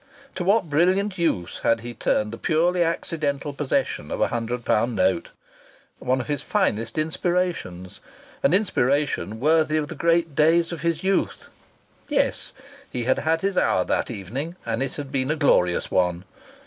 To 0.33 0.43
what 0.43 0.67
brilliant 0.67 1.19
use 1.19 1.59
had 1.59 1.81
he 1.81 1.93
turned 1.93 2.33
the 2.33 2.39
purely 2.39 2.81
accidental 2.81 3.53
possession 3.53 4.09
of 4.09 4.19
a 4.19 4.29
hundred 4.29 4.65
pound 4.65 4.95
note! 4.95 5.29
One 5.99 6.19
of 6.19 6.25
his 6.27 6.41
finest 6.41 6.97
inspirations 6.97 8.01
an 8.41 8.51
inspiration 8.51 9.39
worthy 9.39 9.77
of 9.77 9.89
the 9.89 9.95
great 9.95 10.33
days 10.33 10.71
of 10.71 10.81
his 10.81 11.03
youth! 11.03 11.51
Yes, 12.07 12.51
he 12.89 13.03
had 13.03 13.19
had 13.19 13.41
his 13.41 13.59
hour 13.59 13.85
that 13.85 14.09
evening, 14.09 14.55
and 14.65 14.81
it 14.81 14.95
had 14.95 15.11
been 15.11 15.29
a 15.29 15.35
glorious 15.35 15.91
one. 15.91 16.23